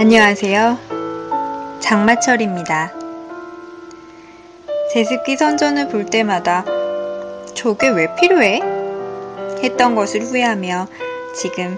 안녕하세요. 0.00 0.78
장마철입니다. 1.80 2.92
제습기 4.92 5.36
선전을 5.36 5.88
볼 5.88 6.06
때마다 6.06 6.64
저게 7.52 7.88
왜 7.88 8.06
필요해? 8.14 8.60
했던 9.64 9.96
것을 9.96 10.22
후회하며 10.22 10.86
지금 11.34 11.76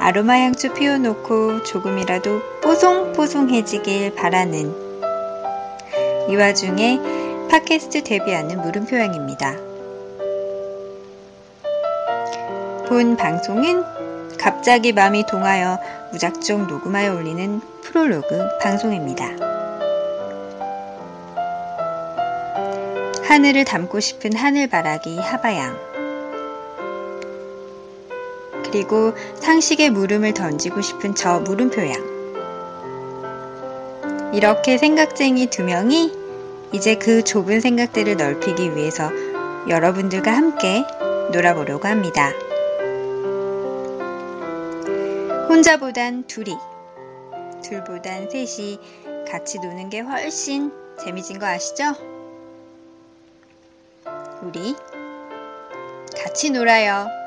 아로마 0.00 0.34
향초 0.34 0.74
피워놓고 0.74 1.62
조금이라도 1.62 2.60
뽀송뽀송해지길 2.60 4.16
바라는 4.16 4.74
이 6.28 6.36
와중에 6.36 7.00
팟캐스트 7.50 8.04
데뷔하는 8.04 8.60
물음표양입니다. 8.60 9.56
본 12.86 13.16
방송은 13.16 14.01
갑자기 14.38 14.92
마음이 14.92 15.26
동하여 15.26 15.78
무작정 16.12 16.66
녹음하여 16.66 17.14
올리는 17.14 17.60
프롤로그 17.82 18.58
방송입니다. 18.60 19.26
하늘을 23.24 23.64
담고 23.64 24.00
싶은 24.00 24.36
하늘바라기 24.36 25.18
하바양. 25.18 25.92
그리고 28.64 29.14
상식의 29.40 29.90
물음을 29.90 30.34
던지고 30.34 30.82
싶은 30.82 31.14
저 31.14 31.40
물음표양. 31.40 32.12
이렇게 34.34 34.78
생각쟁이 34.78 35.46
두 35.46 35.62
명이 35.62 36.12
이제 36.72 36.94
그 36.94 37.22
좁은 37.22 37.60
생각들을 37.60 38.16
넓히기 38.16 38.74
위해서 38.74 39.10
여러분들과 39.68 40.32
함께 40.32 40.84
놀아보려고 41.32 41.86
합니다. 41.86 42.32
혼자보단 45.48 46.26
둘이, 46.26 46.56
둘보단 47.62 48.30
셋이 48.30 48.78
같이 49.28 49.58
노는 49.58 49.90
게 49.90 50.00
훨씬 50.00 50.72
재미진 50.98 51.38
거 51.38 51.46
아시죠? 51.46 51.94
우리 54.42 54.74
같이 56.16 56.50
놀아요. 56.50 57.21